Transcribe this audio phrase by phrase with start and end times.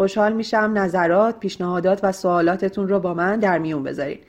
[0.00, 4.24] خوشحال میشم نظرات، پیشنهادات و سوالاتتون رو با من در میون بذارید.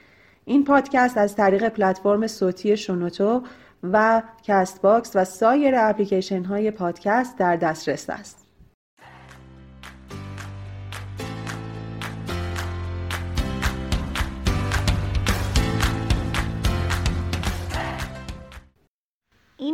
[0.45, 3.41] این پادکست از طریق پلتفرم صوتی شنوتو
[3.83, 8.40] و CastBox و سایر اپلیکیشن های پادکست در دسترس است.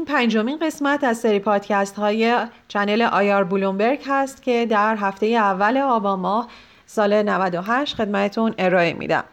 [0.08, 6.20] پنجمین قسمت از سری پادکست های چنل آیار بلومبرگ هست که در هفته اول آبان
[6.20, 6.48] ماه
[6.86, 9.24] سال 98 خدمتون ارائه میدم.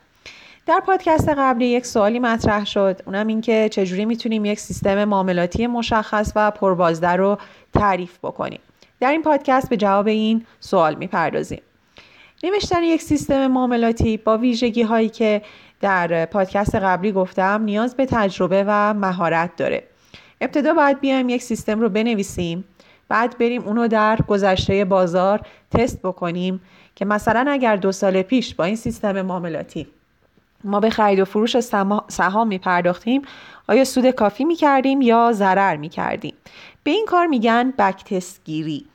[0.67, 5.67] در پادکست قبلی یک سوالی مطرح شد اونم این که چجوری می‌تونیم یک سیستم معاملاتی
[5.67, 7.39] مشخص و پربازده رو
[7.75, 8.61] تعریف بکنیم.
[9.01, 11.63] در این پادکست به جواب این سوال می‌پردازیم.
[12.45, 15.43] نوشتن یک سیستم معاملاتی با ویژگی هایی که
[15.81, 19.94] در پادکست قبلی گفتم نیاز به تجربه و مهارت داره.
[20.45, 22.65] ابتدا باید بیایم یک سیستم رو بنویسیم.
[23.09, 26.61] بعد بریم اونو در گذشته بازار تست بکنیم
[26.95, 29.87] که مثلا اگر دو سال پیش با این سیستم معاملاتی
[30.65, 31.61] ما به خرید و فروش
[32.09, 33.23] سهام می پرداختیم
[33.69, 36.35] آیا سود کافی می کردیم یا ضرر می کردیم
[36.85, 38.87] به این کار میگن بک تست گیری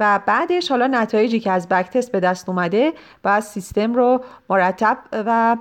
[0.00, 4.98] و بعدش حالا نتایجی که از بک تست به دست اومده باید سیستم رو مرتب
[5.12, 5.56] و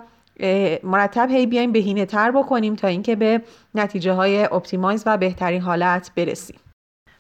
[0.84, 3.42] مرتب هی بیایم بهینه تر بکنیم تا اینکه به
[3.76, 6.60] نتیجه های optimize و بهترین حالت برسیم.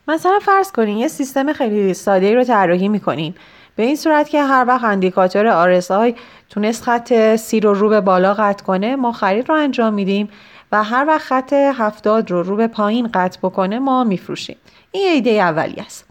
[0.07, 3.35] مثلا فرض کنیم یه سیستم خیلی ساده رو طراحی می‌کنیم
[3.75, 6.13] به این صورت که هر وقت اندیکاتور RSI
[6.49, 10.29] تونست خط سی رو رو به بالا قطع کنه ما خرید رو انجام میدیم
[10.71, 14.57] و هر وقت خط هفتاد رو رو به پایین قطع بکنه ما میفروشیم.
[14.91, 16.05] این ایده اولی است.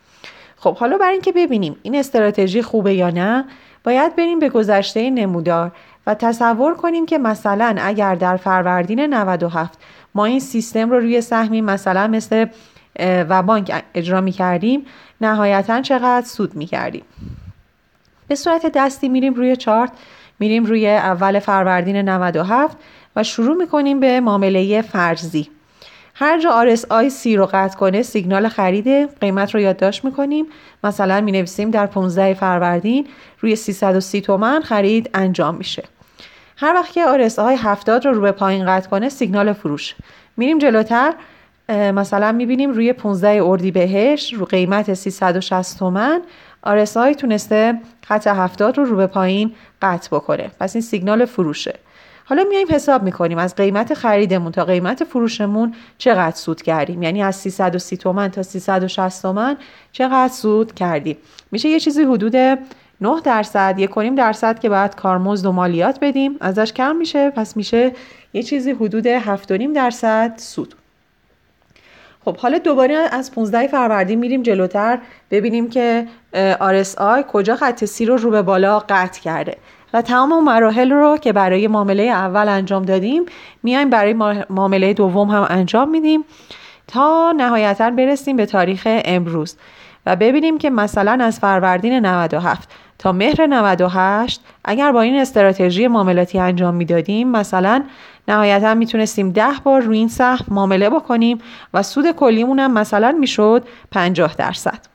[0.57, 3.45] خب حالا برای اینکه ببینیم این استراتژی خوبه یا نه
[3.85, 5.73] باید بریم به گذشته نمودار.
[6.07, 9.79] و تصور کنیم که مثلا اگر در فروردین 97
[10.15, 12.47] ما این سیستم رو روی سهمی مثلا مثل
[13.01, 14.87] و بانک اجرا می کردیم
[15.21, 17.05] نهایتا چقدر سود می کردیم
[18.29, 19.93] به صورت دستی میریم روی چارت
[20.39, 22.77] میریم روی اول فروردین 97
[23.17, 25.51] و شروع می‌کنیم به معامله فرضی.
[26.15, 30.47] هر جا آی سی رو قطع کنه سیگنال خرید قیمت رو یادداشت می‌کنیم.
[30.85, 33.07] مثلا می نویسیم در 15 فروردین
[33.41, 35.83] روی 330 تومن خرید انجام میشه.
[36.57, 37.05] هر وقت که
[37.39, 39.95] های 70 رو رو به پایین قطع کنه سیگنال فروش.
[40.37, 41.15] میریم جلوتر
[41.69, 46.21] مثلا می‌بینیم روی 15 اردی بهش رو قیمت 360 تومن
[46.97, 50.51] های تونسته خط 70 رو رو به پایین قطع بکنه.
[50.61, 51.79] پس این سیگنال فروشه.
[52.25, 57.03] حالا میایم حساب می‌کنیم از قیمت خریدمون تا قیمت فروشمون چقدر سود کردیم.
[57.03, 59.57] یعنی از 330 تومن تا 360 تومن
[59.93, 61.17] چقدر سود کردیم.
[61.51, 66.37] میشه یه چیزی حدود 9 درصد یک کنیم درصد که باید کارمزد و مالیات بدیم.
[66.41, 67.93] ازش کم میشه پس میشه
[68.33, 70.75] یه چیزی حدود 7.5 درصد سود.
[72.25, 74.99] خب حالا دوباره از 15 فروردین میریم جلوتر.
[75.31, 76.07] ببینیم که
[76.61, 79.57] RSI کجا خط سی رو رو به بالا قطع کرده.
[79.93, 83.25] و تمام اون مراحل رو که برای معامله اول انجام دادیم
[83.63, 84.13] میایم برای
[84.51, 86.25] معامله دوم هم انجام میدیم
[86.89, 89.57] تا نهایتا برسیم به تاریخ امروز
[90.07, 96.39] و ببینیم که مثلا از فروردین 97 تا مهر 98 اگر با این استراتژی معاملاتی
[96.39, 97.83] انجام می‌دادیم مثلا
[98.29, 101.39] نهایتا می‌تونستیم ده بار روی این سهم معامله بکنیم
[101.75, 104.92] و سود کلیمون هم مثلا می‌شد 50 درصد.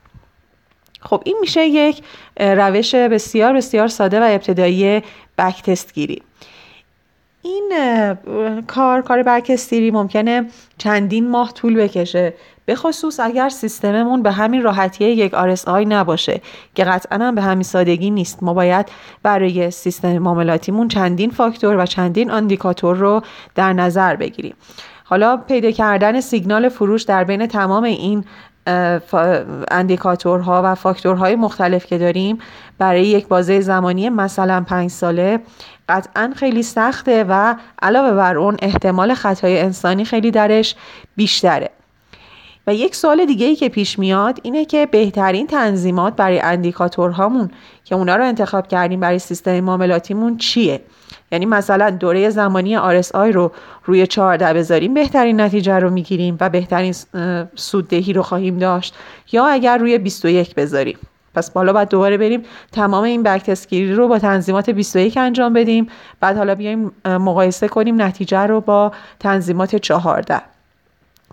[1.00, 2.02] خب این میشه یک
[2.40, 5.02] روش بسیار بسیار ساده و ابتدایی
[5.38, 6.22] بک تست گیری
[7.42, 7.72] این
[8.66, 10.46] کار کار بکستیری ممکنه
[10.78, 12.34] چندین ماه طول بکشه.
[12.66, 16.40] به خصوص اگر سیستممون به همین راحتی یک RSI نباشه
[16.74, 18.42] که قطعا به همین سادگی نیست.
[18.42, 18.88] ما باید
[19.22, 23.22] برای سیستم معاملاتیمون چندین فاکتور و چندین اندیکاتور رو
[23.54, 24.54] در نظر بگیریم.
[25.04, 28.24] حالا پیدا کردن سیگنال فروش در بین تمام این
[29.70, 32.38] اندیکاتورها و فاکتورهای مختلف که داریم
[32.78, 35.40] برای یک بازه زمانی مثلا پنج ساله
[35.88, 40.74] قطعا خیلی سخته و علاوه بر اون احتمال خطای انسانی خیلی درش
[41.16, 41.70] بیشتره.
[42.66, 47.50] و یک سوال دیگه ای که پیش میاد اینه که بهترین تنظیمات برای اندیکاتورهامون
[47.84, 50.80] که اونا رو انتخاب کردیم برای سیستم معاملاتیمون چیه؟
[51.32, 53.52] یعنی مثلا دوره زمانی RSI رو
[53.84, 56.94] روی 14 بذاریم بهترین نتیجه رو می‌گیریم و بهترین
[57.54, 58.94] سوددهی رو خواهیم داشت.
[59.32, 60.98] یا اگر روی 21 بذاریم.
[61.34, 62.42] پس بالا باید دوباره بریم
[62.72, 65.88] تمام این بکتسکیری رو با تنظیمات 21 انجام بدیم.
[66.20, 70.40] بعد حالا بیایم مقایسه کنیم نتیجه رو با تنظیمات 14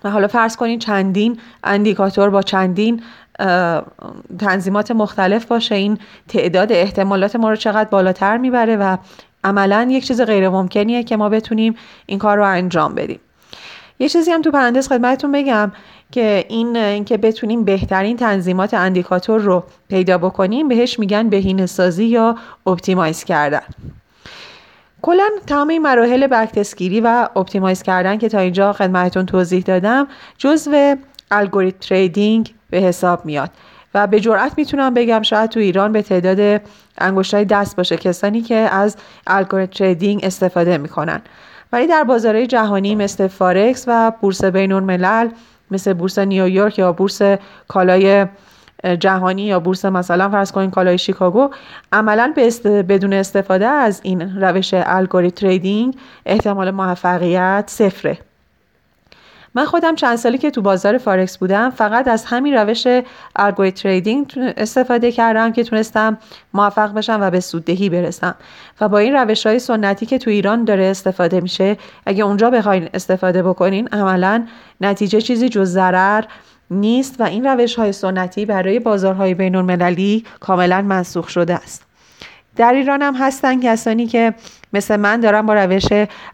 [0.03, 3.01] و حالا فرض کنین چندین اندیکاتور با چندین
[4.39, 5.75] تنظیمات مختلف باشه.
[5.75, 8.97] این تعداد احتمالات ما رو چقدر بالاتر می‌بره و
[9.45, 11.75] عملا یک چیز غیر ممکنیه که ما بتونیم
[12.05, 13.19] این کار رو انجام بدیم.
[13.99, 15.71] یه چیزی هم تو پرانتز خدمتتون بگم
[16.11, 22.35] که این اینکه بتونیم بهترین تنظیمات اندیکاتور رو پیدا بکنیم بهش میگن بهینه سازی یا
[22.67, 23.63] optimize کردن.
[25.01, 30.07] کلا تمام این مراحل backtest گیری و optimize کردن که تا اینجا خدمتتون توضیح دادم
[30.37, 30.95] جزو
[31.31, 33.49] algorithm trading به حساب میاد.
[33.93, 36.61] و به جرئت می‌تونم بگم شاید تو ایران به تعداد
[36.97, 38.97] انگشتای دست باشه کسانی که از
[39.27, 41.21] algorithm trading استفاده می‌کنن.
[41.73, 45.29] ولی در بازارهای جهانی مثل فارکس و بورس بین الملل
[45.71, 47.21] مثل بورس نیویورک یا بورس
[47.67, 48.25] کالای
[48.99, 51.49] جهانی یا بورس مثلا فرض کنید کالای شیکاگو
[51.91, 52.33] عملا
[52.65, 55.95] بدون استفاده از این روش algorithm trading
[56.25, 58.17] احتمال موفقیت صفره.
[59.55, 62.87] من خودم چند سالی که تو بازار فارکس بودم فقط از همین روش
[63.35, 66.17] algorithm trading استفاده کردم که تونستم
[66.53, 68.35] موفق بشم و به سوددهی برسم.
[68.81, 72.89] و با این روش های سنتی که تو ایران داره استفاده میشه اگه اونجا بخواین
[72.93, 74.47] استفاده بکنین عملا
[74.81, 76.23] نتیجه چیزی جز ضرر
[76.71, 81.85] نیست و این روش های سنتی برای بازارهای بین المللی کاملا منسوخ شده است.
[82.55, 84.33] در ایران هم هستن کسانی که
[84.73, 85.85] مثل من دارن با روش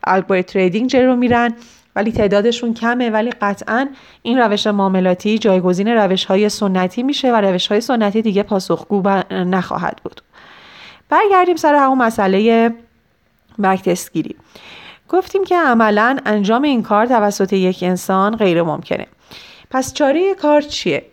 [0.03, 1.53] الگوریتم تریدینگ جلو میرن.
[1.95, 3.89] ولی تعدادشون کمه ولی قطعا
[4.21, 9.01] این روش معاملاتی جایگزین روش های سنتی میشه و روش های سنتی دیگه پاسخگو
[9.31, 10.21] نخواهد بود.
[11.09, 12.73] برگردیم سر همون مسئله
[13.63, 14.35] backtest گیری
[15.09, 19.07] گفتیم که عملا انجام این کار توسط یک انسان غیر ممکنه
[19.69, 21.05] پس چاره کار چیه؟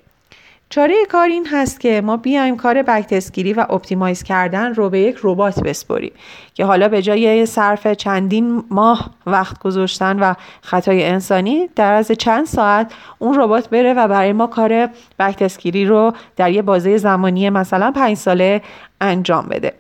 [0.70, 5.00] چاره کار این هست که ما بیایم کار backtest گیری و optimize کردن رو به
[5.00, 6.12] یک ربات بسپریم
[6.54, 12.46] که حالا به جای صرف چندین ماه وقت گذاشتن و خطای انسانی در عرض چند
[12.46, 14.88] ساعت اون ربات بره و برای ما کار
[15.18, 18.62] بکتسگیری رو در یه بازه زمانی مثلا پنج ساله
[19.00, 19.72] انجام بده.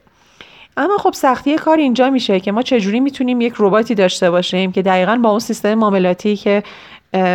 [0.76, 4.82] اما خب سختی کار اینجا میشه که ما چجوری می‌تونیم یک رباتی داشته باشیم که
[4.82, 6.62] دقیقا با اون سیستم معاملاتی که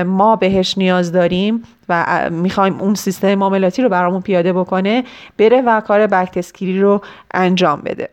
[0.05, 5.03] ما بهش نیاز داریم و می‌خوایم اون سیستم معاملاتی رو برامون پیاده بکنه
[5.37, 7.01] بره و کار بکتسکیری رو
[7.33, 8.09] انجام بده.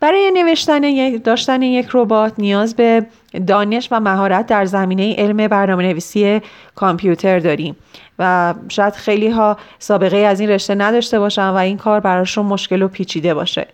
[0.00, 3.06] برای نوشتن داشتن یک ربات نیاز به
[3.46, 6.40] دانش و مهارت در زمینه علم برنامه نویسی
[6.74, 7.76] کامپیوتر داریم
[8.18, 12.82] و شاید خیلی ها سابقه از این رشته نداشته باشن و این کار براشون مشکل
[12.82, 13.66] و پیچیده باشه.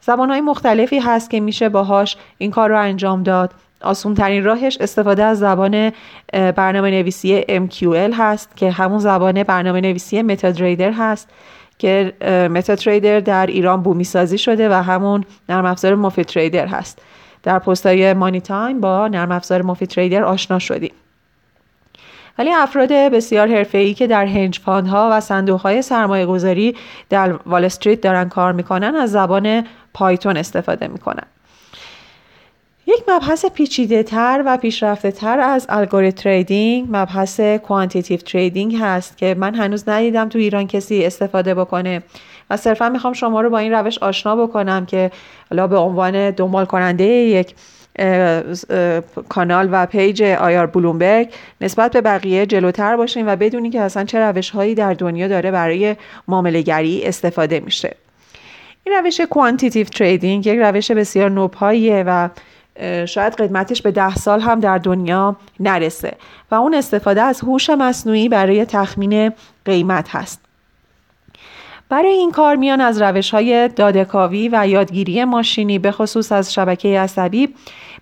[0.00, 3.54] زبان های مختلفی هست که میشه باهاش این کار رو انجام داد.
[3.82, 5.92] آسون ترین راهش استفاده از زبان
[6.32, 11.28] برنامه نویسی MQL هست که همون زبان برنامه نویسی متادریدر هست
[11.78, 12.12] که
[12.54, 17.02] متاتریدر در ایران بومی سازی شده و همون نرم افزار مافی تریدر هست.
[17.42, 20.92] در پستای مانی تایم با نرم افزار مفید تریدر آشنا شدیم.
[22.38, 26.76] ولی افراد بسیار حرفه‌ای که در هنج ها و صندوق های سرمایه گذاری
[27.10, 31.24] در وال استریت دارن کار می‌کنن از زبان پایتون استفاده می‌کنن.
[32.90, 39.34] یک مبحث پیچیده تر و پیشرفته تر از algorithm trading مبحث quantitative trading هست که
[39.38, 42.02] من هنوز ندیدم تو ایران کسی استفاده بکنه.
[42.50, 45.10] و صرفا می‌خوام شما رو با این روش آشنا بکنم که
[45.50, 47.54] حالا به عنوان دنبال کننده یک
[49.28, 51.28] کانال و پیج IR Bloomberg
[51.60, 55.50] نسبت به بقیه جلوتر باشین و بدونین که اصلا چه روش هایی در دنیا داره
[55.50, 55.96] برای
[56.28, 57.96] معامله‌گری استفاده میشه.
[58.84, 62.28] این روش quantitative trading یک روش بسیار نوپاییه و
[63.06, 66.12] شاید قدمتش به ده سال هم در دنیا نرسه
[66.50, 69.32] و اون استفاده از هوش مصنوعی برای تخمین
[69.64, 70.40] قیمت هست.
[71.88, 77.00] برای این کار میان از روش های دادکاوی و یادگیری ماشینی به خصوص از شبکه
[77.00, 77.54] عصبی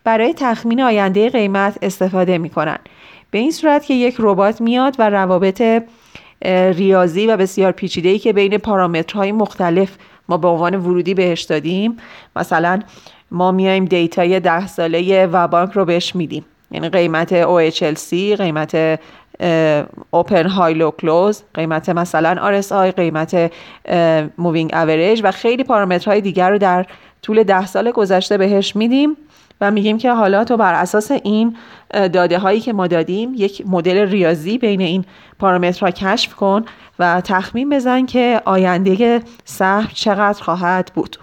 [0.04, 2.78] برای تخمین آینده قیمت استفاده می‌کنن.
[3.30, 5.82] به این صورت که یک ربات میاد و روابط
[6.72, 9.96] ریاضی و بسیار پیچیده‌ای که بین پارامترهای مختلف
[10.28, 11.96] ما به عنوان ورودی بهش دادیم
[12.36, 12.80] مثلا
[13.30, 16.44] ما میایم دیتای ده ساله و بانک رو بهش میدیم.
[16.70, 19.00] یعنی قیمت OHLC قیمت
[20.10, 23.52] open high low close قیمت مثلا RSI قیمت
[24.38, 26.86] moving average و خیلی پارامترهای دیگر رو در
[27.22, 29.16] طول ده سال گذشته بهش میدیم
[29.60, 31.56] و میگیم که حالا تو بر اساس این
[31.90, 35.04] داده هایی که ما دادیم یک مدل ریاضی بین این
[35.38, 36.64] پارامترها کشف کن
[36.98, 41.16] و تخمین بزن که آینده سهم چقدر خواهد بود.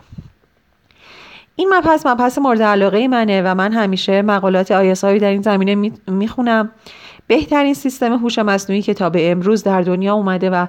[1.55, 6.71] این مبحث مبحث مورد علاقه منه و من همیشه مقالات هایی در این زمینه می‌خونم.
[7.27, 10.67] بهترین سیستم هوش مصنوعی که تا به امروز در دنیا اومده و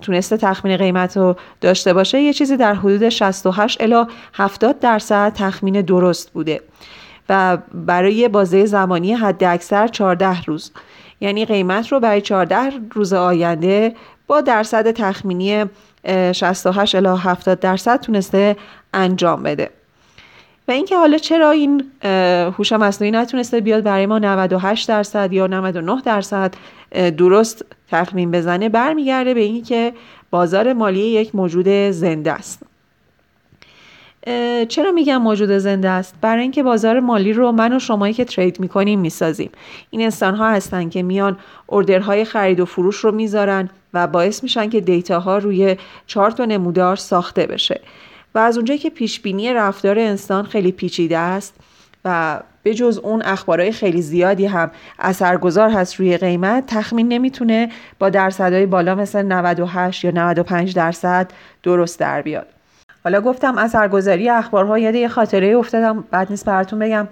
[0.00, 5.80] تونسته تخمین قیمت رو داشته باشه یه چیزی در حدود 68 الا 70 درصد تخمین
[5.80, 6.60] درست بوده
[7.28, 10.72] و برای بازه زمانی حد اکثر 14 روز.
[11.20, 13.94] یعنی قیمت رو برای 14 روز آینده
[14.26, 15.64] با درصد تخمینی
[16.32, 18.56] 68 الی 70 درصد تونسته
[18.94, 19.70] انجام بده.
[20.68, 21.84] و اینکه حالا چرا این
[22.58, 26.54] هوش مصنوعی نتونسته بیاد برای ما 98 درصد یا 99 درصد
[27.18, 29.92] درست تخمین بزنه برمیگرده به اینکه
[30.30, 32.62] بازار مالی یک موجود زنده است.
[34.68, 38.60] چرا میگم موجود زنده است؟ برای اینکه بازار مالی رو من و شمایی که ترید
[38.60, 39.50] می‌کنیم می‌سازیم.
[39.90, 41.36] این انسان ها هستن که میان
[41.68, 46.46] اردرهای خرید و فروش رو می‌ذارن و باعث میشن که دیتا ها روی چارت و
[46.46, 47.80] نمودار ساخته بشه.
[48.34, 51.54] و از اونجایی که پیش بینی رفتار انسان خیلی پیچیده است
[52.04, 57.68] و به جز اون اخبارهای خیلی زیادی هم اثرگذار هست روی قیمت تخمین نمی‌تونه
[57.98, 61.30] با درصدهای بالا مثل 98 یا 95 درصد
[61.62, 62.55] درست در بیاد.
[63.06, 67.08] حالا گفتم اثرگذاری اخبارها یه خاطره افتادم بعد نیست براتون بگم.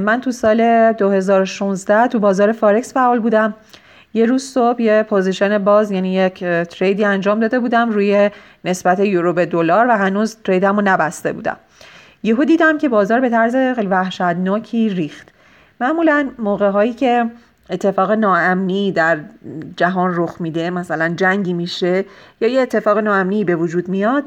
[0.00, 3.54] من تو سال 2016 تو بازار فارکس فعال بودم.
[4.14, 8.30] یه روز صبح یه position باز یعنی یک trade ی انجام داده بودم روی
[8.64, 11.56] نسبت یورو به دلار و هنوز trade م نبسته بودم.
[12.22, 15.28] یهو دیدم که بازار به طرز خیلی وحشتناکی ریخت.
[15.80, 17.30] معمولا موقع هایی که
[17.70, 19.18] اتفاق ناامنی در
[19.76, 22.04] جهان رخ میده مثلا جنگی میشه
[22.40, 24.24] یا یه اتفاق ناامنی به وجود میاد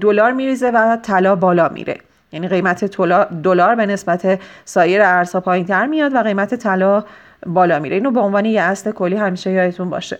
[0.00, 1.96] دلار میریزه و طلا بالا میره.
[2.32, 2.84] یعنی قیمت
[3.42, 7.04] دلار به نسبت سایر ارزها پایین تر میاد و قیمت طلا
[7.46, 7.96] بالا میره.
[7.96, 10.18] اینو به عنوان یه اصل کلی همیشه یادتون باشه.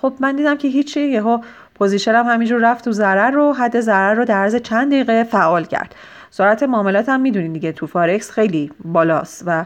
[0.00, 1.38] خب من دیدم که هیچی یهو
[1.74, 5.64] position م همینجور رفت تو ضرر رو حد ضرر رو در عرض چند دقیقه فعال
[5.64, 5.94] کرد.
[6.30, 9.64] سرعت معاملات هم می‌دونین دیگه تو فارکس خیلی بالاست و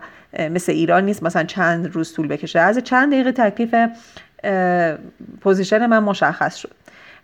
[0.51, 2.61] مثل ایران نیست مثلا چند روز طول بکشه.
[2.61, 3.75] عرض چند دقیقه تکلیف
[5.41, 6.78] position من مشخص شد.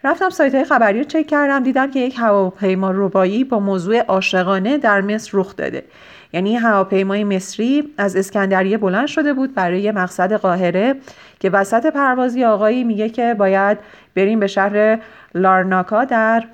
[0.04, 4.78] رفتم سایت های خبری رو چک کردم دیدم که یک هواپیما ربایی با موضوع عاشقانه
[4.78, 5.84] در مصر رخ داده.
[6.32, 10.94] یعنی هواپیمای مصری از اسکندریه بلند شده بود برای مقصد قاهره
[11.40, 13.78] که وسط پرواز یه آقایی میگه که باید
[14.14, 14.98] بریم به شهر
[15.34, 16.44] لارناکا در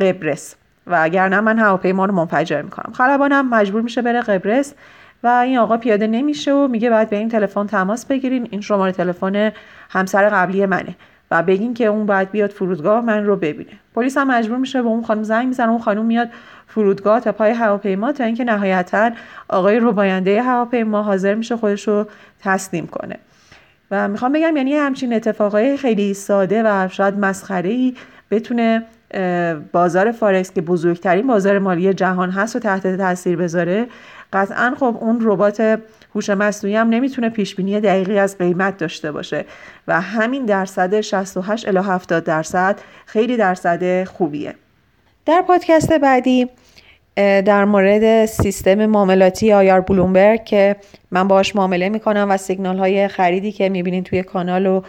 [0.00, 0.54] قبرس.
[0.86, 2.92] و اگر نه من هواپیما رو منفجر می‌کنم.
[2.92, 4.74] خلبانم مجبور میشه بره قبرس
[5.22, 8.92] و این آقا پیاده نمیشه و میگه باید به این تلفن تماس بگیرین این شماره
[8.92, 9.52] تلفن
[9.90, 10.96] همسر قبلی منه.
[11.30, 13.72] و بگین که اون باید بیاد فرودگاه من رو ببینه.
[13.94, 16.28] پلیس هم مجبور میشه به اون خانم زنگ می‌زنه اون خانم میاد
[16.66, 19.10] فرودگاه تا پای هواپیما تا اینکه نهایتا
[19.48, 22.06] آقای رباینده هواپیما حاضر میشه خودش رو
[22.40, 23.18] تسلیم کنه.
[23.90, 27.94] و می‌خوام بگم یعنی همچین اتفاقای خیلی ساده و شاید مسخره ای
[28.30, 28.82] بتونه
[29.72, 33.86] بازار فارکس که بزرگترین بازار مالی جهان هست و تحت تاثیر بذاره
[34.32, 35.78] قطعا خب اون ربات
[36.14, 39.44] هوش مصنوعی هم نمی‌تونه پیش بینی دقیقی از قیمت داشته باشه.
[39.88, 44.54] و همین درصد 68 الی 70 درصد خیلی درصد خوبیه.
[45.26, 46.48] در پادکست بعدی
[47.16, 50.76] در مورد سیستم معاملاتی آیار بلومبرگ که
[51.10, 54.82] من باش معامله می‌کنم و سیگنال های خریدی که می‌بینین توی کانال و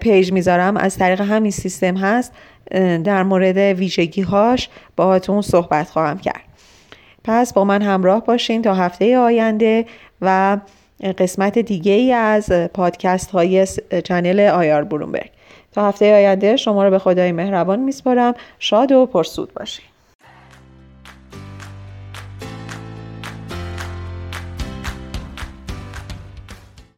[0.00, 0.76] پیج می‌ذارم.
[0.76, 2.32] از طریق همین سیستم هست.
[3.04, 6.42] در مورد ویژگی هاش باهاتون صحبت خواهم کرد.
[7.24, 9.86] پس با من همراه باشین تا هفته آینده
[10.20, 10.58] و
[11.18, 13.66] قسمت دیگه ای از پادکست های
[14.04, 15.30] چنل آیار بلومبرگ.
[15.72, 18.34] تا هفته آینده شما رو به خدای مهربان میسپارم.
[18.58, 19.93] شاد و پرسود باشید